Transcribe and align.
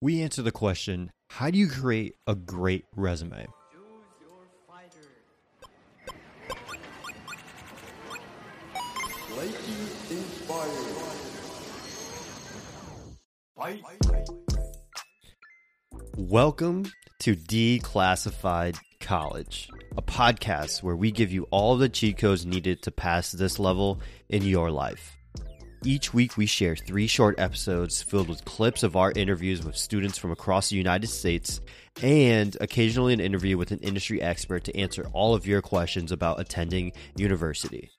we 0.00 0.22
answer 0.22 0.42
the 0.42 0.52
question 0.52 1.10
how 1.30 1.50
do 1.50 1.58
you 1.58 1.68
create 1.68 2.14
a 2.26 2.34
great 2.34 2.84
resume? 2.96 3.46
Welcome 16.16 16.90
to 17.20 17.36
Declassified 17.36 18.78
College, 19.00 19.68
a 19.96 20.02
podcast 20.02 20.82
where 20.82 20.96
we 20.96 21.10
give 21.10 21.30
you 21.30 21.46
all 21.50 21.76
the 21.76 21.88
cheat 21.88 22.18
codes 22.18 22.46
needed 22.46 22.82
to 22.82 22.90
pass 22.90 23.32
this 23.32 23.58
level 23.58 24.00
in 24.28 24.42
your 24.42 24.70
life. 24.70 25.17
Each 25.84 26.12
week, 26.12 26.36
we 26.36 26.46
share 26.46 26.74
three 26.74 27.06
short 27.06 27.38
episodes 27.38 28.02
filled 28.02 28.28
with 28.28 28.44
clips 28.44 28.82
of 28.82 28.96
our 28.96 29.12
interviews 29.14 29.64
with 29.64 29.76
students 29.76 30.18
from 30.18 30.32
across 30.32 30.70
the 30.70 30.76
United 30.76 31.06
States 31.06 31.60
and 32.02 32.56
occasionally 32.60 33.12
an 33.12 33.20
interview 33.20 33.56
with 33.56 33.70
an 33.70 33.78
industry 33.78 34.20
expert 34.20 34.64
to 34.64 34.76
answer 34.76 35.06
all 35.12 35.36
of 35.36 35.46
your 35.46 35.62
questions 35.62 36.10
about 36.10 36.40
attending 36.40 36.92
university. 37.16 37.92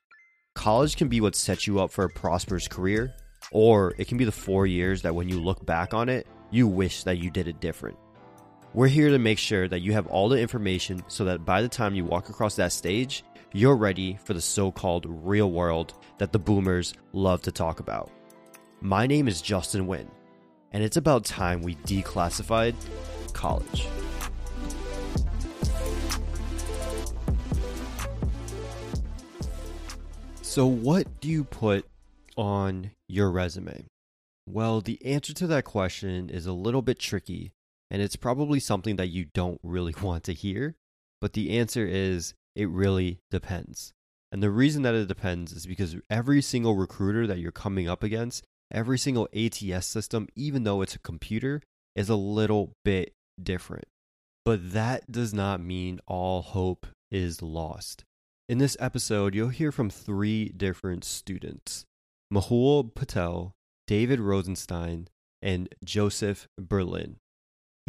College 0.55 0.97
can 0.97 1.07
be 1.07 1.21
what 1.21 1.37
sets 1.37 1.67
you 1.67 1.79
up 1.79 1.89
for 1.89 2.03
a 2.03 2.09
prosperous 2.09 2.67
career, 2.67 3.13
or 3.53 3.95
it 3.97 4.09
can 4.09 4.17
be 4.17 4.25
the 4.25 4.31
four 4.31 4.67
years 4.67 5.01
that 5.03 5.15
when 5.15 5.29
you 5.29 5.39
look 5.39 5.65
back 5.65 5.93
on 5.93 6.09
it, 6.09 6.27
you 6.51 6.67
wish 6.67 7.03
that 7.03 7.19
you 7.19 7.31
did 7.31 7.47
it 7.47 7.61
different. 7.61 7.97
We're 8.73 8.87
here 8.87 9.09
to 9.09 9.19
make 9.19 9.39
sure 9.39 9.69
that 9.69 9.79
you 9.79 9.93
have 9.93 10.07
all 10.07 10.27
the 10.27 10.39
information 10.39 11.01
so 11.07 11.23
that 11.25 11.45
by 11.45 11.61
the 11.61 11.69
time 11.69 11.95
you 11.95 12.03
walk 12.03 12.27
across 12.27 12.57
that 12.57 12.73
stage, 12.73 13.23
you're 13.51 13.75
ready 13.75 14.17
for 14.23 14.33
the 14.33 14.41
so 14.41 14.71
called 14.71 15.05
real 15.07 15.51
world 15.51 15.93
that 16.19 16.31
the 16.31 16.37
boomers 16.39 16.93
love 17.13 17.41
to 17.41 17.51
talk 17.51 17.79
about. 17.79 18.11
My 18.79 19.07
name 19.07 19.27
is 19.27 19.41
Justin 19.41 19.87
Wynn, 19.87 20.09
and 20.71 20.83
it's 20.83 20.97
about 20.97 21.25
time 21.25 21.63
we 21.63 21.75
declassified 21.77 22.75
college. 23.33 23.87
So, 30.43 30.67
what 30.67 31.19
do 31.19 31.27
you 31.27 31.43
put 31.43 31.85
on 32.37 32.91
your 33.07 33.31
resume? 33.31 33.85
Well, 34.47 34.81
the 34.81 35.03
answer 35.03 35.33
to 35.33 35.47
that 35.47 35.65
question 35.65 36.29
is 36.29 36.45
a 36.45 36.53
little 36.53 36.81
bit 36.81 36.99
tricky, 36.99 37.51
and 37.89 38.01
it's 38.01 38.15
probably 38.15 38.59
something 38.59 38.95
that 38.97 39.07
you 39.07 39.25
don't 39.33 39.59
really 39.63 39.95
want 40.01 40.23
to 40.25 40.33
hear. 40.33 40.75
But 41.21 41.33
the 41.33 41.57
answer 41.57 41.85
is 41.85 42.33
it 42.55 42.69
really 42.69 43.19
depends. 43.31 43.93
And 44.31 44.43
the 44.43 44.51
reason 44.51 44.83
that 44.83 44.95
it 44.95 45.07
depends 45.07 45.53
is 45.53 45.65
because 45.65 45.95
every 46.09 46.41
single 46.41 46.75
recruiter 46.75 47.25
that 47.27 47.39
you're 47.39 47.51
coming 47.51 47.89
up 47.89 48.03
against, 48.03 48.45
every 48.71 48.97
single 48.97 49.27
ATS 49.35 49.87
system, 49.87 50.27
even 50.35 50.63
though 50.63 50.81
it's 50.81 50.95
a 50.95 50.99
computer, 50.99 51.61
is 51.95 52.09
a 52.09 52.15
little 52.15 52.75
bit 52.85 53.13
different. 53.41 53.85
But 54.45 54.73
that 54.73 55.11
does 55.11 55.33
not 55.33 55.61
mean 55.61 55.99
all 56.07 56.41
hope 56.41 56.87
is 57.11 57.41
lost. 57.41 58.03
In 58.47 58.57
this 58.57 58.77
episode, 58.79 59.35
you'll 59.35 59.49
hear 59.49 59.71
from 59.71 59.89
three 59.89 60.49
different 60.49 61.03
students 61.03 61.85
Mahul 62.33 62.93
Patel, 62.93 63.53
David 63.87 64.19
Rosenstein, 64.19 65.07
and 65.41 65.69
Joseph 65.83 66.47
Berlin. 66.59 67.17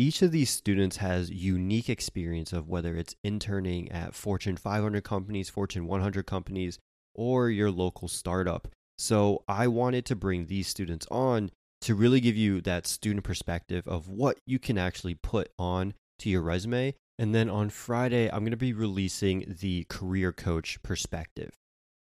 Each 0.01 0.23
of 0.23 0.33
these 0.33 0.48
students 0.48 0.97
has 0.97 1.29
unique 1.29 1.91
experience 1.91 2.55
of 2.55 2.70
whether 2.70 2.97
it's 2.97 3.17
interning 3.23 3.93
at 3.93 4.15
Fortune 4.15 4.56
500 4.56 5.05
companies, 5.05 5.51
Fortune 5.51 5.87
100 5.87 6.25
companies, 6.25 6.79
or 7.15 7.51
your 7.51 7.70
local 7.70 8.09
startup. 8.09 8.67
So 8.97 9.45
I 9.47 9.67
wanted 9.67 10.06
to 10.06 10.17
bring 10.17 10.47
these 10.47 10.69
students 10.69 11.06
on 11.11 11.51
to 11.83 11.95
really 11.95 12.21
give 12.21 12.34
you 12.34 12.62
that 12.62 12.87
student 12.87 13.25
perspective 13.25 13.87
of 13.87 14.09
what 14.09 14.39
you 14.47 14.59
can 14.59 14.78
actually 14.78 15.17
put 15.17 15.51
on 15.59 15.93
to 16.21 16.31
your 16.31 16.41
resume. 16.41 16.95
And 17.19 17.34
then 17.34 17.51
on 17.51 17.69
Friday, 17.69 18.31
I'm 18.31 18.41
going 18.41 18.53
to 18.53 18.56
be 18.56 18.73
releasing 18.73 19.55
the 19.61 19.84
career 19.91 20.33
coach 20.33 20.83
perspective. 20.83 21.51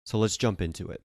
So 0.05 0.17
let's 0.17 0.37
jump 0.37 0.61
into 0.61 0.87
it. 0.87 1.01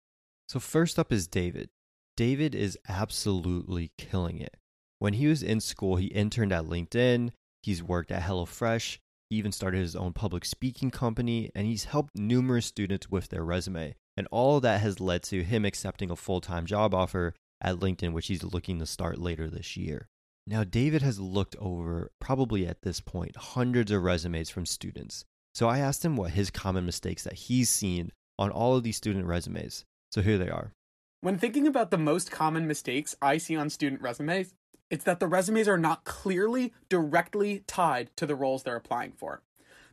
So, 0.49 0.61
first 0.61 1.01
up 1.01 1.11
is 1.11 1.27
David. 1.27 1.71
David 2.17 2.55
is 2.55 2.79
absolutely 2.89 3.91
killing 3.99 4.39
it. 4.39 4.55
When 5.05 5.13
he 5.13 5.27
was 5.27 5.43
in 5.43 5.61
school, 5.61 5.97
he 5.97 6.07
interned 6.07 6.51
at 6.51 6.65
LinkedIn, 6.65 7.33
he's 7.63 7.83
worked 7.83 8.11
at 8.11 8.23
HelloFresh, 8.23 8.97
he 9.29 9.37
even 9.37 9.53
started 9.53 9.83
his 9.83 9.95
own 9.95 10.15
public 10.15 10.47
speaking 10.47 10.91
company, 10.91 11.51
and 11.55 11.67
he's 11.67 11.85
helped 11.85 12.17
numerous 12.17 12.65
students 12.65 13.11
with 13.11 13.29
their 13.29 13.45
resume. 13.45 13.97
And 14.17 14.27
all 14.31 14.57
of 14.57 14.63
that 14.63 14.81
has 14.81 15.01
led 15.01 15.23
to 15.25 15.43
him 15.43 15.67
accepting 15.67 16.11
a 16.11 16.17
full 16.17 16.41
time 16.41 16.65
job 16.65 16.95
offer 16.95 17.35
at 17.61 17.81
LinkedIn, 17.81 18.15
which 18.15 18.29
he's 18.29 18.43
looking 18.43 18.79
to 18.79 18.87
start 18.87 19.19
later 19.19 19.51
this 19.51 19.77
year. 19.77 20.09
Now, 20.47 20.65
David 20.65 21.03
has 21.03 21.21
looked 21.21 21.55
over, 21.59 22.11
probably 22.19 22.67
at 22.67 22.81
this 22.81 23.01
point, 23.01 23.37
hundreds 23.37 23.91
of 23.91 24.03
resumes 24.03 24.49
from 24.49 24.65
students. 24.65 25.27
So 25.55 25.69
I 25.69 25.81
asked 25.81 26.03
him 26.03 26.17
what 26.17 26.31
his 26.31 26.49
common 26.51 26.87
mistakes 26.87 27.25
that 27.25 27.35
he's 27.35 27.69
seen 27.69 28.11
on 28.39 28.51
all 28.51 28.75
of 28.75 28.85
these 28.85 28.97
student 28.97 29.27
resumes. 29.27 29.85
So 30.13 30.23
here 30.23 30.39
they 30.39 30.49
are. 30.49 30.73
When 31.21 31.37
thinking 31.37 31.67
about 31.67 31.91
the 31.91 31.99
most 31.99 32.31
common 32.31 32.67
mistakes 32.67 33.15
I 33.21 33.37
see 33.37 33.55
on 33.55 33.69
student 33.69 34.01
resumes, 34.01 34.55
it's 34.91 35.05
that 35.05 35.21
the 35.21 35.27
resumes 35.27 35.69
are 35.69 35.79
not 35.79 36.05
clearly 36.05 36.73
directly 36.89 37.65
tied 37.67 38.15
to 38.17 38.27
the 38.27 38.35
roles 38.35 38.63
they're 38.63 38.77
applying 38.77 39.13
for. 39.13 39.43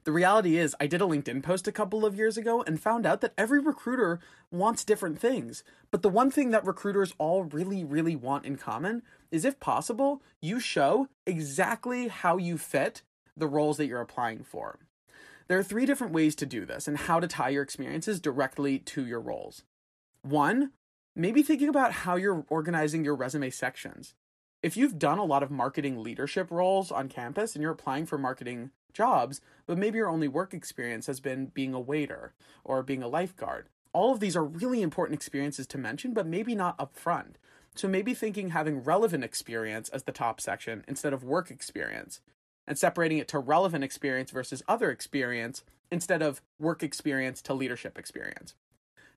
The 0.03 0.11
reality 0.11 0.57
is, 0.57 0.75
I 0.79 0.87
did 0.87 1.01
a 1.01 1.05
LinkedIn 1.05 1.43
post 1.43 1.67
a 1.67 1.71
couple 1.71 2.05
of 2.05 2.15
years 2.15 2.35
ago 2.35 2.63
and 2.63 2.81
found 2.81 3.05
out 3.05 3.21
that 3.21 3.33
every 3.37 3.59
recruiter 3.59 4.19
wants 4.51 4.83
different 4.83 5.19
things. 5.19 5.63
But 5.91 6.01
the 6.01 6.09
one 6.09 6.31
thing 6.31 6.49
that 6.49 6.65
recruiters 6.65 7.13
all 7.19 7.43
really, 7.43 7.83
really 7.83 8.15
want 8.15 8.45
in 8.45 8.57
common 8.57 9.03
is 9.31 9.45
if 9.45 9.59
possible, 9.59 10.23
you 10.41 10.59
show 10.59 11.07
exactly 11.27 12.07
how 12.07 12.37
you 12.37 12.57
fit 12.57 13.03
the 13.37 13.47
roles 13.47 13.77
that 13.77 13.85
you're 13.85 14.01
applying 14.01 14.43
for. 14.43 14.79
There 15.47 15.59
are 15.59 15.63
three 15.63 15.85
different 15.85 16.13
ways 16.13 16.33
to 16.35 16.45
do 16.47 16.65
this 16.65 16.87
and 16.87 16.97
how 16.97 17.19
to 17.19 17.27
tie 17.27 17.49
your 17.49 17.63
experiences 17.63 18.19
directly 18.19 18.79
to 18.79 19.05
your 19.05 19.19
roles. 19.19 19.63
One, 20.23 20.71
maybe 21.15 21.43
thinking 21.43 21.69
about 21.69 21.91
how 21.91 22.15
you're 22.15 22.45
organizing 22.49 23.05
your 23.05 23.15
resume 23.15 23.51
sections 23.51 24.15
if 24.63 24.77
you've 24.77 24.99
done 24.99 25.17
a 25.17 25.25
lot 25.25 25.43
of 25.43 25.51
marketing 25.51 26.03
leadership 26.03 26.51
roles 26.51 26.91
on 26.91 27.09
campus 27.09 27.55
and 27.55 27.61
you're 27.61 27.71
applying 27.71 28.05
for 28.05 28.17
marketing 28.17 28.71
jobs, 28.93 29.41
but 29.65 29.77
maybe 29.77 29.97
your 29.97 30.09
only 30.09 30.27
work 30.27 30.53
experience 30.53 31.07
has 31.07 31.19
been 31.19 31.47
being 31.47 31.73
a 31.73 31.79
waiter 31.79 32.33
or 32.63 32.83
being 32.83 33.01
a 33.01 33.07
lifeguard, 33.07 33.67
all 33.93 34.13
of 34.13 34.19
these 34.19 34.35
are 34.35 34.43
really 34.43 34.81
important 34.81 35.15
experiences 35.15 35.67
to 35.67 35.77
mention, 35.77 36.13
but 36.13 36.27
maybe 36.27 36.55
not 36.55 36.77
upfront. 36.77 37.33
So 37.75 37.87
maybe 37.87 38.13
thinking 38.13 38.49
having 38.49 38.83
relevant 38.83 39.23
experience 39.23 39.89
as 39.89 40.03
the 40.03 40.11
top 40.11 40.41
section 40.41 40.83
instead 40.87 41.13
of 41.13 41.23
work 41.23 41.49
experience, 41.49 42.21
and 42.67 42.77
separating 42.77 43.17
it 43.17 43.27
to 43.29 43.39
relevant 43.39 43.83
experience 43.83 44.31
versus 44.31 44.61
other 44.67 44.91
experience 44.91 45.63
instead 45.89 46.21
of 46.21 46.41
work 46.59 46.83
experience 46.83 47.41
to 47.41 47.53
leadership 47.53 47.97
experience. 47.97 48.55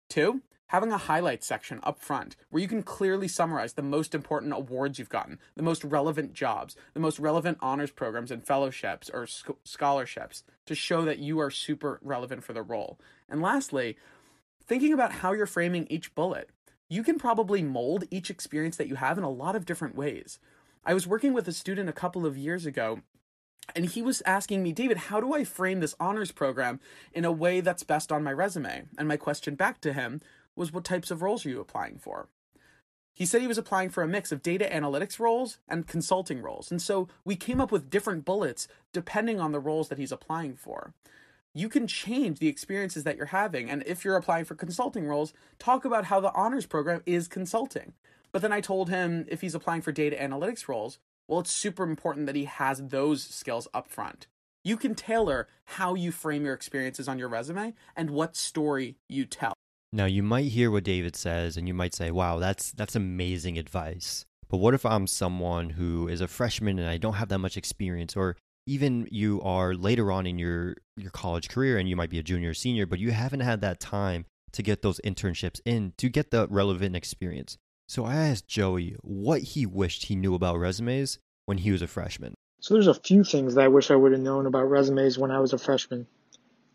Two, 0.09 0.43
having 0.69 0.93
a 0.93 0.99
highlight 0.99 1.45
section 1.45 1.81
up 1.83 2.01
front 2.01 2.37
where 2.51 2.63
you 2.63 2.69
can 2.69 2.83
clearly 2.83 3.29
summarize 3.29 3.75
the 3.75 3.83
most 3.83 4.15
important 4.15 4.53
awards 4.53 4.99
you've 4.99 5.09
gotten, 5.09 5.39
the 5.57 5.63
most 5.63 5.85
relevant 5.85 6.33
jobs, 6.33 6.77
the 6.95 7.01
most 7.01 7.19
relevant 7.19 7.59
honors 7.61 7.91
programs 7.91 8.31
and 8.31 8.47
fellowships 8.47 9.11
or 9.13 9.27
sc- 9.27 9.51
scholarships 9.65 10.43
to 10.67 10.75
show 10.75 11.05
that 11.05 11.19
you 11.19 11.39
are 11.39 11.51
super 11.51 12.01
relevant 12.03 12.43
for 12.43 12.53
the 12.53 12.63
role. 12.63 12.99
And 13.29 13.43
lastly, 13.43 13.97
thinking 14.67 14.93
about 14.93 15.13
how 15.13 15.33
you're 15.33 15.47
framing 15.47 15.87
each 15.89 16.15
bullet. 16.15 16.51
You 16.89 17.03
can 17.03 17.19
probably 17.19 17.63
mold 17.63 18.05
each 18.11 18.31
experience 18.31 18.77
that 18.77 18.89
you 18.89 18.97
have 18.97 19.19
in 19.19 19.25
a 19.25 19.31
lot 19.31 19.57
of 19.57 19.67
different 19.67 19.97
ways. 19.97 20.39
I 20.85 20.95
was 20.95 21.07
working 21.07 21.33
with 21.33 21.49
a 21.49 21.53
student 21.53 21.89
a 21.89 21.95
couple 21.95 22.27
of 22.27 22.37
years 22.37 22.67
ago 22.67 23.01
and 23.75 23.87
he 23.87 24.03
was 24.03 24.23
asking 24.27 24.63
me, 24.63 24.73
David, 24.73 24.97
how 24.97 25.21
do 25.21 25.33
I 25.33 25.45
frame 25.45 25.81
this 25.81 25.95
honors 25.99 26.33
program 26.33 26.81
in 27.13 27.25
a 27.25 27.33
way 27.33 27.61
that's 27.61 27.83
best 27.83 28.13
on 28.13 28.23
my 28.23 28.33
resume? 28.33 28.85
And 28.99 29.09
my 29.09 29.17
question 29.17 29.55
back 29.55 29.81
to 29.83 29.93
him 29.93 30.21
was 30.57 30.73
what 30.73 30.85
types 30.85 31.11
of 31.11 31.23
roles 31.23 31.45
are 31.45 31.51
you 31.51 31.61
applying 31.61 31.99
for? 31.99 32.29
He 33.15 33.27
said 33.27 33.41
he 33.41 33.47
was 33.47 33.59
applying 33.59 33.91
for 33.91 34.03
a 34.03 34.09
mix 34.09 34.33
of 34.33 34.43
data 34.43 34.69
analytics 34.71 35.21
roles 35.21 35.59
and 35.69 35.87
consulting 35.87 36.43
roles. 36.43 36.71
And 36.71 36.83
so 36.83 37.09
we 37.25 37.37
came 37.37 37.61
up 37.61 37.71
with 37.71 37.89
different 37.89 38.25
bullets 38.25 38.67
depending 38.93 39.41
on 39.41 39.53
the 39.53 39.61
roles 39.61 39.89
that 39.89 39.99
he's 39.99 40.11
applying 40.11 40.57
for. 40.57 40.93
You 41.55 41.69
can 41.69 41.87
change 41.87 42.41
the 42.41 42.49
experiences 42.49 43.05
that 43.05 43.17
you're 43.17 43.27
having. 43.27 43.71
And 43.71 43.85
if 43.87 44.05
you're 44.05 44.17
applying 44.17 44.45
for 44.45 44.57
consulting 44.57 45.07
roles, 45.07 45.33
talk 45.61 45.85
about 45.85 46.07
how 46.07 46.19
the 46.19 46.35
honors 46.35 46.67
program 46.67 47.03
is 47.07 47.29
consulting. 47.29 47.93
But 48.33 48.43
then 48.43 48.53
I 48.53 48.61
told 48.61 48.91
him 48.91 49.27
if 49.29 49.41
he's 49.41 49.55
applying 49.55 49.83
for 49.83 49.93
data 49.93 50.17
analytics 50.17 50.67
roles, 50.67 50.99
well, 51.29 51.39
it's 51.39 51.53
super 51.53 51.85
important 51.85 52.27
that 52.27 52.35
he 52.35 52.47
has 52.47 52.83
those 52.89 53.23
skills 53.23 53.69
up 53.73 53.89
front. 53.89 54.27
You 54.65 54.77
can 54.77 54.97
tailor 54.97 55.47
how 55.65 55.95
you 55.95 56.11
frame 56.11 56.45
your 56.45 56.55
experiences 56.55 57.07
on 57.07 57.19
your 57.21 57.29
resume 57.29 57.75
and 57.95 58.11
what 58.11 58.35
story 58.35 58.97
you 59.09 59.25
tell. 59.25 59.55
Now 59.95 60.07
you 60.07 60.25
might 60.25 60.47
hear 60.47 60.73
what 60.73 60.83
David 60.83 61.15
says 61.15 61.57
and 61.57 61.69
you 61.69 61.75
might 61.75 61.95
say, 61.95 62.11
"Wow, 62.11 62.41
that's 62.41 62.73
that's 62.73 62.97
amazing 62.97 63.57
advice." 63.57 64.27
But 64.49 64.57
what 64.57 64.75
if 64.75 64.85
I'm 64.85 65.07
someone 65.07 65.71
who 65.71 66.09
is 66.09 66.21
a 66.21 66.27
freshman 66.27 66.81
and 66.81 66.89
I 66.89 66.97
don't 66.97 67.15
have 67.15 67.29
that 67.29 67.39
much 67.39 67.57
experience 67.57 68.17
or 68.17 68.37
even 68.67 69.07
you 69.13 69.41
are 69.43 69.73
later 69.73 70.11
on 70.11 70.27
in 70.27 70.37
your 70.37 70.75
your 70.97 71.13
college 71.13 71.49
career 71.49 71.79
and 71.79 71.89
you 71.89 71.95
might 71.95 72.11
be 72.11 72.19
a 72.19 72.25
junior 72.25 72.51
or 72.51 72.55
senior, 72.55 72.87
but 72.87 72.99
you 72.99 73.13
haven't 73.13 73.41
had 73.41 73.61
that 73.61 73.79
time 73.79 74.27
to 74.51 74.65
get 74.65 74.83
those 74.83 75.01
internships 75.05 75.61
in 75.65 75.93
to 75.99 76.09
get 76.09 76.33
the 76.33 76.49
relevant 76.49 76.97
experience. 76.97 77.57
So 77.87 78.05
I 78.05 78.17
asked 78.17 78.49
Joey 78.49 78.97
what 79.03 79.43
he 79.43 79.65
wished 79.65 80.07
he 80.07 80.17
knew 80.17 80.35
about 80.35 80.59
resumes 80.59 81.19
when 81.47 81.59
he 81.59 81.71
was 81.71 81.83
a 81.83 81.87
freshman? 81.87 82.35
So 82.59 82.75
there's 82.75 82.89
a 82.89 82.95
few 82.95 83.23
things 83.23 83.55
that 83.55 83.65
I 83.65 83.69
wish 83.69 83.93
I 83.93 83.97
would 83.97 84.11
have 84.11 84.21
known 84.21 84.47
about 84.47 84.69
resumes 84.69 85.19
when 85.19 85.31
I 85.31 85.39
was 85.39 85.53
a 85.53 85.59
freshman. 85.59 86.09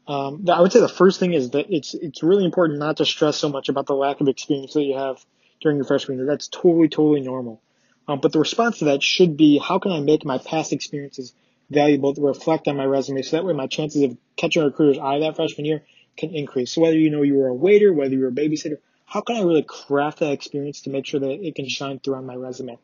Um, 0.09 0.44
I 0.51 0.59
would 0.59 0.71
say 0.71 0.79
the 0.79 0.89
first 0.89 1.19
thing 1.19 1.33
is 1.33 1.51
that 1.51 1.67
it's 1.69 1.94
it's 1.94 2.23
really 2.23 2.44
important 2.44 2.79
not 2.79 2.97
to 2.97 3.06
stress 3.06 3.38
so 3.38 3.47
much 3.47 3.69
about 3.69 3.85
the 3.85 3.94
lack 3.94 4.19
of 4.21 4.27
experience 4.27 4.73
that 4.73 4.81
you 4.81 4.97
have 4.97 5.23
during 5.61 5.77
your 5.77 5.85
freshman 5.85 6.17
year. 6.17 6.25
That's 6.25 6.47
totally 6.47 6.89
totally 6.89 7.21
normal. 7.21 7.61
Um, 8.07 8.19
but 8.19 8.31
the 8.31 8.39
response 8.39 8.79
to 8.79 8.85
that 8.85 9.03
should 9.03 9.38
be 9.38 9.59
how 9.59 9.77
can 9.77 9.91
I 9.91 10.00
make 10.00 10.25
my 10.25 10.39
past 10.39 10.73
experiences 10.73 11.35
valuable 11.69 12.15
to 12.15 12.21
reflect 12.21 12.67
on 12.67 12.75
my 12.75 12.85
resume 12.85 13.21
so 13.21 13.38
that 13.38 13.45
way 13.45 13.53
my 13.53 13.67
chances 13.67 14.01
of 14.01 14.17
catching 14.35 14.63
a 14.63 14.65
recruiter's 14.65 14.97
eye 14.97 15.19
that 15.19 15.35
freshman 15.35 15.65
year 15.65 15.83
can 16.17 16.33
increase. 16.33 16.71
So 16.71 16.81
whether 16.81 16.97
you 16.97 17.11
know 17.11 17.21
you 17.21 17.35
were 17.35 17.50
a 17.50 17.53
waiter, 17.53 17.94
whether 17.94 18.15
you 18.15 18.21
were 18.21 18.29
a 18.29 18.31
babysitter, 18.31 18.79
how 19.06 19.21
can 19.21 19.35
I 19.35 19.41
really 19.41 19.61
craft 19.61 20.21
that 20.21 20.31
experience 20.31 20.81
to 20.81 20.89
make 20.89 21.06
sure 21.06 21.19
that 21.19 21.29
it 21.29 21.53
can 21.53 21.69
shine 21.69 22.00
through 22.00 22.15
on 22.15 22.25
my 22.25 22.35
resume? 22.35 22.79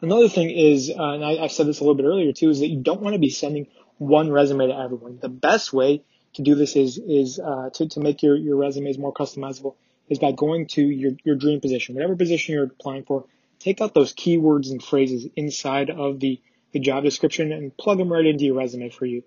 Another 0.00 0.30
thing 0.30 0.48
is, 0.48 0.90
uh, 0.90 1.02
and 1.02 1.22
I, 1.22 1.42
have 1.42 1.52
said 1.52 1.66
this 1.66 1.80
a 1.80 1.82
little 1.82 1.94
bit 1.94 2.06
earlier 2.06 2.32
too, 2.32 2.48
is 2.48 2.60
that 2.60 2.68
you 2.68 2.80
don't 2.80 3.02
want 3.02 3.12
to 3.12 3.20
be 3.20 3.28
sending 3.28 3.66
one 3.98 4.30
resume 4.30 4.66
to 4.68 4.74
everyone. 4.74 5.18
The 5.20 5.28
best 5.28 5.70
way 5.72 6.02
to 6.34 6.42
do 6.42 6.54
this 6.54 6.76
is 6.76 6.98
is 6.98 7.38
uh, 7.38 7.70
to 7.74 7.88
to 7.88 8.00
make 8.00 8.22
your 8.22 8.36
your 8.36 8.56
resumes 8.56 8.98
more 8.98 9.12
customizable 9.12 9.74
is 10.08 10.18
by 10.18 10.32
going 10.32 10.66
to 10.68 10.82
your 10.82 11.12
your 11.24 11.36
dream 11.36 11.60
position, 11.60 11.94
whatever 11.94 12.16
position 12.16 12.54
you're 12.54 12.64
applying 12.64 13.04
for. 13.04 13.24
Take 13.58 13.80
out 13.80 13.94
those 13.94 14.12
keywords 14.12 14.70
and 14.70 14.82
phrases 14.82 15.26
inside 15.36 15.90
of 15.90 16.20
the 16.20 16.40
the 16.72 16.80
job 16.80 17.04
description 17.04 17.52
and 17.52 17.76
plug 17.76 17.98
them 17.98 18.12
right 18.12 18.26
into 18.26 18.44
your 18.44 18.56
resume 18.56 18.90
for 18.90 19.06
you. 19.06 19.22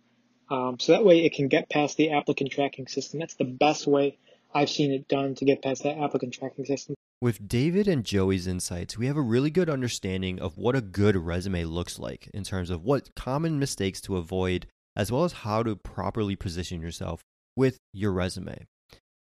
Um, 0.50 0.80
so 0.80 0.92
that 0.92 1.04
way 1.04 1.26
it 1.26 1.34
can 1.34 1.48
get 1.48 1.70
past 1.70 1.98
the 1.98 2.12
applicant 2.12 2.52
tracking 2.52 2.88
system. 2.88 3.20
That's 3.20 3.36
the 3.36 3.46
best 3.46 3.88
way 3.88 4.18
I've 4.54 4.70
seen 4.70 4.92
it 4.92 5.08
done 5.08 5.36
to 5.36 5.46
get 5.46 5.62
past 5.62 5.84
that 5.84 5.98
applicant 5.98 6.34
tracking 6.34 6.66
system. 6.66 6.96
With 7.20 7.48
David 7.48 7.88
and 7.88 8.06
Joey's 8.06 8.46
insights, 8.46 8.98
we 8.98 9.08
have 9.08 9.18
a 9.18 9.22
really 9.22 9.50
good 9.50 9.70
understanding 9.70 10.40
of 10.40 10.58
what 10.58 10.76
a 10.76 10.82
good 10.82 11.16
resume 11.16 11.64
looks 11.64 11.98
like 11.98 12.30
in 12.34 12.44
terms 12.44 12.70
of 12.70 12.84
what 12.84 13.16
common 13.16 13.58
mistakes 13.58 14.00
to 14.02 14.18
avoid, 14.18 14.68
as 14.98 15.12
well 15.12 15.24
as 15.24 15.32
how 15.32 15.64
to 15.64 15.76
properly 15.76 16.36
position 16.36 16.82
yourself 16.82 17.24
with 17.56 17.78
your 17.94 18.12
resume. 18.12 18.66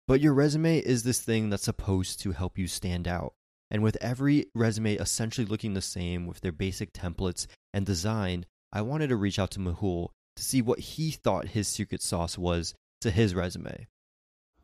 But 0.08 0.20
your 0.20 0.34
resume 0.34 0.78
is 0.78 1.02
this 1.02 1.20
thing 1.20 1.50
that's 1.50 1.64
supposed 1.64 2.20
to 2.20 2.32
help 2.32 2.58
you 2.58 2.66
stand 2.66 3.06
out. 3.06 3.34
And 3.70 3.82
with 3.82 3.98
every 4.00 4.46
resume 4.54 4.94
essentially 4.94 5.46
looking 5.46 5.74
the 5.74 5.82
same 5.82 6.26
with 6.26 6.40
their 6.40 6.52
basic 6.52 6.92
templates 6.92 7.46
and 7.74 7.84
design, 7.84 8.46
I 8.72 8.82
wanted 8.82 9.08
to 9.08 9.16
reach 9.16 9.38
out 9.38 9.50
to 9.52 9.60
Mahul 9.60 10.08
to 10.36 10.42
see 10.42 10.62
what 10.62 10.78
he 10.78 11.10
thought 11.10 11.48
his 11.48 11.68
secret 11.68 12.02
sauce 12.02 12.38
was 12.38 12.74
to 13.00 13.10
his 13.10 13.34
resume. 13.34 13.86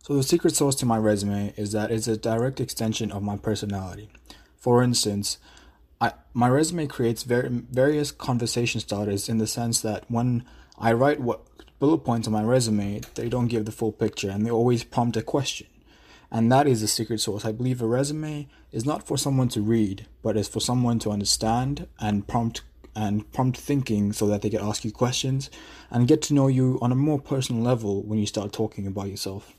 So, 0.04 0.14
the 0.14 0.22
secret 0.22 0.54
sauce 0.56 0.74
to 0.76 0.86
my 0.86 0.98
resume 0.98 1.54
is 1.56 1.72
that 1.72 1.90
it's 1.90 2.08
a 2.08 2.16
direct 2.16 2.60
extension 2.60 3.12
of 3.12 3.22
my 3.22 3.36
personality. 3.36 4.08
For 4.56 4.82
instance, 4.82 5.38
I, 6.02 6.14
my 6.34 6.48
resume 6.48 6.88
creates 6.88 7.22
various 7.22 8.10
conversation 8.10 8.80
starters 8.80 9.28
in 9.28 9.38
the 9.38 9.46
sense 9.46 9.80
that 9.82 10.04
when 10.08 10.44
I 10.76 10.92
write 10.94 11.20
what 11.20 11.46
bullet 11.78 11.98
points 11.98 12.26
on 12.26 12.32
my 12.32 12.42
resume, 12.42 13.02
they 13.14 13.28
don't 13.28 13.46
give 13.46 13.66
the 13.66 13.70
full 13.70 13.92
picture 13.92 14.28
and 14.28 14.44
they 14.44 14.50
always 14.50 14.82
prompt 14.82 15.16
a 15.16 15.22
question. 15.22 15.68
And 16.28 16.50
that 16.50 16.66
is 16.66 16.80
the 16.80 16.88
secret 16.88 17.20
sauce. 17.20 17.44
I 17.44 17.52
believe 17.52 17.80
a 17.80 17.86
resume 17.86 18.48
is 18.72 18.84
not 18.84 19.06
for 19.06 19.16
someone 19.16 19.48
to 19.50 19.60
read, 19.60 20.06
but 20.22 20.36
is 20.36 20.48
for 20.48 20.58
someone 20.58 20.98
to 21.00 21.12
understand 21.12 21.86
and 22.00 22.26
prompt 22.26 22.62
and 22.96 23.30
prompt 23.32 23.56
thinking 23.56 24.12
so 24.12 24.26
that 24.26 24.42
they 24.42 24.50
can 24.50 24.60
ask 24.60 24.84
you 24.84 24.90
questions 24.90 25.50
and 25.88 26.08
get 26.08 26.20
to 26.22 26.34
know 26.34 26.48
you 26.48 26.80
on 26.82 26.90
a 26.90 26.96
more 26.96 27.20
personal 27.20 27.62
level 27.62 28.02
when 28.02 28.18
you 28.18 28.26
start 28.26 28.52
talking 28.52 28.88
about 28.88 29.08
yourself. 29.08 29.54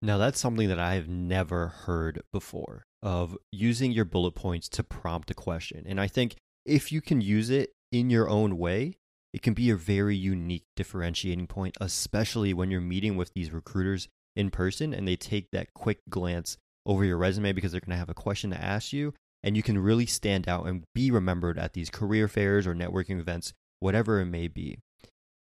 Now, 0.00 0.16
that's 0.18 0.40
something 0.40 0.68
that 0.68 0.78
I 0.78 0.94
have 0.94 1.08
never 1.08 1.68
heard 1.68 2.22
before 2.32 2.86
of 3.04 3.36
using 3.52 3.92
your 3.92 4.06
bullet 4.06 4.34
points 4.34 4.68
to 4.70 4.82
prompt 4.82 5.30
a 5.30 5.34
question. 5.34 5.84
And 5.86 6.00
I 6.00 6.08
think 6.08 6.34
if 6.64 6.90
you 6.90 7.00
can 7.00 7.20
use 7.20 7.50
it 7.50 7.70
in 7.92 8.10
your 8.10 8.28
own 8.28 8.58
way, 8.58 8.96
it 9.32 9.42
can 9.42 9.52
be 9.54 9.70
a 9.70 9.76
very 9.76 10.16
unique 10.16 10.64
differentiating 10.74 11.46
point, 11.46 11.76
especially 11.80 12.54
when 12.54 12.70
you're 12.70 12.80
meeting 12.80 13.16
with 13.16 13.32
these 13.34 13.52
recruiters 13.52 14.08
in 14.34 14.50
person 14.50 14.94
and 14.94 15.06
they 15.06 15.16
take 15.16 15.50
that 15.52 15.74
quick 15.74 16.00
glance 16.08 16.56
over 16.86 17.04
your 17.04 17.16
resume 17.16 17.52
because 17.52 17.72
they're 17.72 17.80
going 17.80 17.90
to 17.90 17.96
have 17.98 18.08
a 18.08 18.14
question 18.14 18.50
to 18.50 18.62
ask 18.62 18.92
you 18.92 19.12
and 19.42 19.56
you 19.56 19.62
can 19.62 19.78
really 19.78 20.06
stand 20.06 20.48
out 20.48 20.66
and 20.66 20.84
be 20.94 21.10
remembered 21.10 21.58
at 21.58 21.72
these 21.74 21.90
career 21.90 22.28
fairs 22.28 22.66
or 22.66 22.74
networking 22.74 23.20
events 23.20 23.52
whatever 23.80 24.20
it 24.20 24.26
may 24.26 24.48
be 24.48 24.78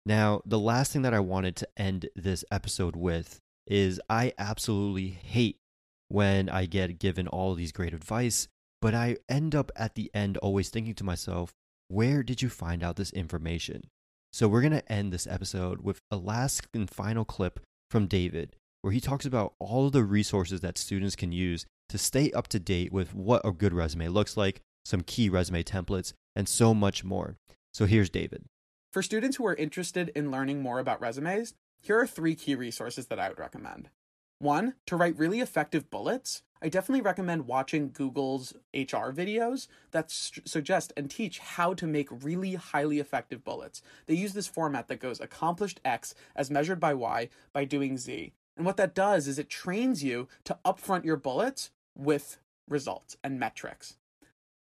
now 0.07 0.41
the 0.45 0.59
last 0.59 0.93
thing 0.93 1.03
that 1.03 1.15
i 1.15 1.21
wanted 1.21 1.55
to 1.55 1.69
end 1.77 2.09
this 2.17 2.45
episode 2.51 2.97
with 2.97 3.39
is 3.67 4.01
i 4.09 4.33
absolutely 4.39 5.09
hate 5.09 5.60
when 6.11 6.49
i 6.49 6.67
get 6.67 6.99
given 6.99 7.27
all 7.29 7.55
these 7.55 7.73
great 7.73 7.95
advice 7.95 8.49
but 8.83 8.95
i 8.95 9.17
end 9.29 9.55
up 9.55 9.71
at 9.77 9.95
the 9.95 10.11
end 10.13 10.37
always 10.39 10.69
thinking 10.69 10.95
to 10.95 11.05
myself 11.05 11.53
where 11.89 12.23
did 12.23 12.43
you 12.43 12.49
find 12.49 12.83
out 12.83 12.97
this 12.97 13.13
information 13.13 13.83
so 14.33 14.47
we're 14.47 14.61
going 14.61 14.73
to 14.73 14.93
end 14.93 15.13
this 15.13 15.27
episode 15.27 15.81
with 15.81 15.99
a 16.11 16.17
last 16.17 16.67
and 16.75 16.91
final 16.91 17.25
clip 17.25 17.61
from 17.91 18.07
david 18.07 18.55
where 18.83 18.93
he 18.93 19.01
talks 19.01 19.25
about 19.25 19.55
all 19.59 19.87
of 19.87 19.93
the 19.93 20.05
resources 20.05 20.61
that 20.61 20.79
students 20.79 21.17
can 21.17 21.33
use 21.33 21.67
to 21.89 21.99
stay 21.99 22.31
up 22.33 22.49
to 22.49 22.59
date 22.59 22.93
with 22.93 23.15
what 23.15 23.43
a 23.45 23.53
good 23.53 23.75
resume 23.75 24.09
looks 24.09 24.37
like, 24.37 24.61
some 24.85 25.03
key 25.03 25.29
resume 25.29 25.63
templates, 25.63 26.13
and 26.35 26.49
so 26.49 26.73
much 26.73 27.05
more. 27.05 27.37
So 27.75 27.87
here's 27.87 28.11
David. 28.11 28.45
For 28.93 29.03
students 29.03 29.37
who 29.37 29.47
are 29.47 29.55
interested 29.55 30.11
in 30.15 30.31
learning 30.31 30.63
more 30.63 30.79
about 30.79 31.01
resumes, 31.01 31.55
here 31.81 31.99
are 31.99 32.07
three 32.07 32.35
key 32.35 32.55
resources 32.55 33.07
that 33.07 33.21
I 33.21 33.29
would 33.29 33.39
recommend. 33.39 33.91
One, 34.41 34.73
to 34.87 34.97
write 34.97 35.19
really 35.19 35.41
effective 35.41 35.91
bullets, 35.91 36.43
I 36.63 36.71
definitely 36.71 37.03
recommend 37.03 37.47
watching 37.47 37.91
Google's 37.91 38.55
HR 38.73 39.13
videos 39.13 39.69
that 39.91 40.11
st- 40.11 40.49
suggest 40.49 40.95
and 40.97 41.11
teach 41.11 41.41
how 41.41 41.75
to 41.75 41.87
make 41.87 42.09
really 42.25 42.55
highly 42.55 43.01
effective 43.01 43.45
bullets. 43.45 43.83
They 44.07 44.15
use 44.15 44.33
this 44.33 44.47
format 44.47 44.89
that 44.89 44.99
goes 44.99 45.21
accomplished 45.21 45.79
X 45.85 46.15
as 46.35 46.51
measured 46.51 46.81
by 46.81 46.95
Y 46.95 47.29
by 47.53 47.67
doing 47.67 47.99
Z. 47.99 48.33
And 48.57 48.65
what 48.65 48.79
that 48.79 48.95
does 48.95 49.29
is 49.29 49.39
it 49.39 49.51
trains 49.51 50.03
you 50.03 50.27
to 50.45 50.59
upfront 50.65 51.05
your 51.05 51.19
bullets 51.19 51.71
with 51.95 52.39
results 52.67 53.19
and 53.23 53.39
metrics. 53.39 53.99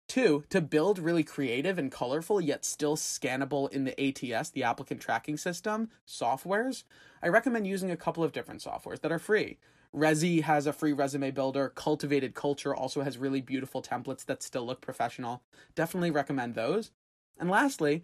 Two, 0.07 0.45
to 0.49 0.61
build 0.61 0.99
really 0.99 1.23
creative 1.23 1.77
and 1.77 1.91
colorful 1.91 2.39
yet 2.39 2.63
still 2.63 2.95
scannable 2.95 3.69
in 3.71 3.83
the 3.83 4.33
ATS, 4.33 4.49
the 4.49 4.63
applicant 4.63 5.01
tracking 5.01 5.35
system, 5.35 5.89
softwares, 6.07 6.83
I 7.21 7.27
recommend 7.27 7.67
using 7.67 7.91
a 7.91 7.97
couple 7.97 8.23
of 8.23 8.31
different 8.31 8.61
softwares 8.61 9.01
that 9.01 9.11
are 9.11 9.19
free. 9.19 9.57
Rezi 9.93 10.43
has 10.43 10.65
a 10.65 10.73
free 10.73 10.93
resume 10.93 11.31
builder. 11.31 11.69
Cultivated 11.69 12.35
Culture 12.35 12.75
also 12.75 13.01
has 13.01 13.17
really 13.17 13.41
beautiful 13.41 13.81
templates 13.81 14.23
that 14.25 14.43
still 14.43 14.65
look 14.65 14.79
professional. 14.79 15.41
Definitely 15.75 16.11
recommend 16.11 16.55
those. 16.55 16.91
And 17.39 17.49
lastly, 17.49 18.03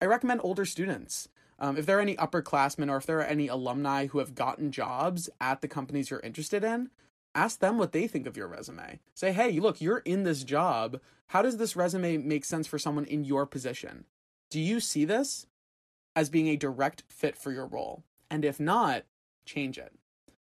I 0.00 0.06
recommend 0.06 0.40
older 0.44 0.64
students. 0.64 1.28
Um, 1.58 1.76
if 1.76 1.86
there 1.86 1.98
are 1.98 2.02
any 2.02 2.16
upperclassmen 2.16 2.90
or 2.90 2.96
if 2.96 3.06
there 3.06 3.18
are 3.18 3.24
any 3.24 3.48
alumni 3.48 4.06
who 4.06 4.18
have 4.18 4.34
gotten 4.34 4.72
jobs 4.72 5.30
at 5.40 5.60
the 5.60 5.68
companies 5.68 6.10
you're 6.10 6.20
interested 6.20 6.64
in, 6.64 6.90
ask 7.34 7.60
them 7.60 7.78
what 7.78 7.92
they 7.92 8.06
think 8.06 8.26
of 8.26 8.36
your 8.36 8.48
resume. 8.48 9.00
Say, 9.14 9.32
hey, 9.32 9.58
look, 9.58 9.80
you're 9.80 9.98
in 9.98 10.22
this 10.22 10.44
job. 10.44 11.00
How 11.28 11.42
does 11.42 11.56
this 11.56 11.76
resume 11.76 12.18
make 12.18 12.44
sense 12.44 12.66
for 12.66 12.78
someone 12.78 13.04
in 13.04 13.24
your 13.24 13.46
position? 13.46 14.04
Do 14.50 14.60
you 14.60 14.80
see 14.80 15.04
this 15.04 15.46
as 16.14 16.28
being 16.28 16.48
a 16.48 16.56
direct 16.56 17.04
fit 17.08 17.36
for 17.36 17.52
your 17.52 17.66
role? 17.66 18.04
And 18.30 18.44
if 18.44 18.60
not, 18.60 19.04
change 19.44 19.78
it. 19.78 19.92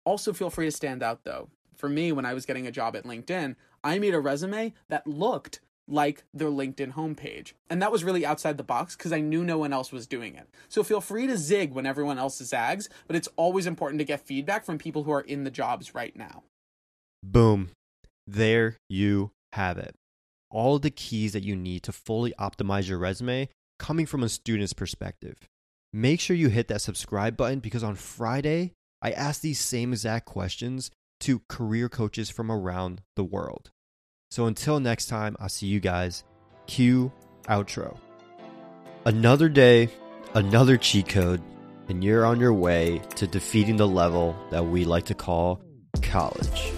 Also, 0.04 0.33
feel 0.33 0.50
free 0.50 0.66
to 0.66 0.73
stand 0.73 1.02
out 1.02 1.25
though. 1.25 1.49
For 1.75 1.88
me, 1.88 2.12
when 2.12 2.25
I 2.25 2.35
was 2.35 2.47
getting 2.47 2.66
a 2.66 2.73
job 2.73 2.97
at 2.97 3.04
LinkedIn, 3.04 3.56
I 3.85 3.99
made 3.99 4.14
a 4.14 4.21
resume 4.21 4.73
that 4.88 5.06
looked 5.06 5.61
like 5.88 6.25
their 6.35 6.49
LinkedIn 6.49 6.95
homepage. 6.95 7.52
And 7.71 7.80
that 7.80 7.92
was 7.92 8.02
really 8.02 8.26
outside 8.26 8.56
the 8.56 8.64
box 8.64 8.97
because 8.97 9.12
I 9.12 9.21
knew 9.21 9.45
no 9.45 9.59
one 9.59 9.73
else 9.73 9.92
was 9.92 10.06
doing 10.06 10.35
it. 10.35 10.49
So 10.68 10.83
feel 10.83 11.00
free 11.00 11.26
to 11.26 11.37
zig 11.37 11.73
when 11.73 11.87
everyone 11.87 12.18
else 12.18 12.38
zags, 12.38 12.88
but 13.06 13.16
it's 13.16 13.28
always 13.37 13.66
important 13.66 14.00
to 14.00 14.04
get 14.04 14.21
feedback 14.21 14.64
from 14.64 14.78
people 14.78 15.04
who 15.04 15.12
are 15.12 15.21
in 15.21 15.45
the 15.45 15.50
jobs 15.50 15.95
right 15.95 16.16
now. 16.16 16.42
Boom. 17.33 17.71
There 18.28 18.76
you 18.88 19.33
have 19.52 19.78
it. 19.78 19.97
All 20.49 20.78
the 20.78 20.90
keys 20.90 21.33
that 21.33 21.42
you 21.42 21.56
need 21.56 21.83
to 21.83 21.92
fully 21.92 22.33
optimize 22.38 22.88
your 22.88 22.99
resume 22.99 23.49
coming 23.80 24.06
from 24.06 24.23
a 24.23 24.28
student's 24.28 24.73
perspective. 24.73 25.37
Make 25.92 26.21
sure 26.21 26.37
you 26.37 26.49
hit 26.49 26.68
that 26.68 26.83
subscribe 26.83 27.37
button 27.37 27.59
because 27.59 27.83
on 27.83 27.97
Friday, 27.97 28.73
I 29.02 29.11
asked 29.11 29.42
these 29.42 29.59
same 29.59 29.92
exact 29.92 30.26
questions 30.26 30.92
to 31.21 31.42
career 31.49 31.88
coaches 31.88 32.30
from 32.30 32.50
around 32.50 33.02
the 33.16 33.25
world. 33.25 33.71
So 34.30 34.47
until 34.47 34.78
next 34.78 35.06
time, 35.06 35.37
I'll 35.40 35.49
see 35.49 35.66
you 35.66 35.80
guys. 35.80 36.23
Cue 36.68 37.11
outro. 37.49 37.97
Another 39.04 39.49
day, 39.49 39.88
another 40.35 40.76
cheat 40.76 41.09
code, 41.09 41.42
and 41.88 42.04
you're 42.04 42.25
on 42.25 42.38
your 42.38 42.52
way 42.52 43.02
to 43.16 43.26
defeating 43.26 43.76
the 43.76 43.88
level 43.88 44.37
that 44.50 44.66
we 44.66 44.85
like 44.85 45.06
to 45.06 45.14
call 45.14 45.61
college. 46.02 46.73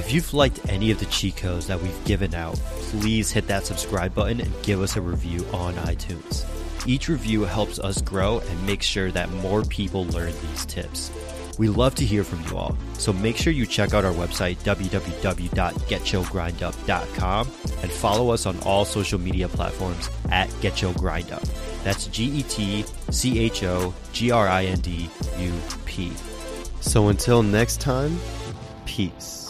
If 0.00 0.12
you've 0.14 0.32
liked 0.32 0.60
any 0.66 0.90
of 0.90 0.98
the 0.98 1.04
cheat 1.06 1.36
codes 1.36 1.66
that 1.66 1.82
we've 1.82 2.04
given 2.04 2.34
out, 2.34 2.54
please 2.54 3.30
hit 3.30 3.46
that 3.48 3.66
subscribe 3.66 4.14
button 4.14 4.40
and 4.40 4.50
give 4.62 4.80
us 4.80 4.96
a 4.96 5.02
review 5.02 5.44
on 5.52 5.74
iTunes. 5.74 6.46
Each 6.88 7.10
review 7.10 7.42
helps 7.42 7.78
us 7.78 8.00
grow 8.00 8.38
and 8.38 8.66
make 8.66 8.82
sure 8.82 9.10
that 9.10 9.30
more 9.30 9.62
people 9.62 10.06
learn 10.06 10.32
these 10.40 10.64
tips. 10.64 11.10
We 11.58 11.68
love 11.68 11.94
to 11.96 12.06
hear 12.06 12.24
from 12.24 12.42
you 12.46 12.56
all, 12.56 12.78
so 12.94 13.12
make 13.12 13.36
sure 13.36 13.52
you 13.52 13.66
check 13.66 13.92
out 13.92 14.06
our 14.06 14.14
website, 14.14 14.56
www.getchogrindup.com, 14.64 17.50
and 17.82 17.92
follow 17.92 18.30
us 18.30 18.46
on 18.46 18.58
all 18.60 18.86
social 18.86 19.20
media 19.20 19.48
platforms 19.48 20.08
at 20.30 20.48
GetChoGrindUp. 20.62 21.84
That's 21.84 22.06
G 22.06 22.24
E 22.24 22.42
T 22.44 22.86
C 23.10 23.38
H 23.38 23.64
O 23.64 23.92
G 24.14 24.30
R 24.30 24.48
I 24.48 24.64
N 24.64 24.80
D 24.80 25.10
U 25.38 25.52
P. 25.84 26.10
So 26.80 27.08
until 27.08 27.42
next 27.42 27.82
time, 27.82 28.18
peace. 28.86 29.49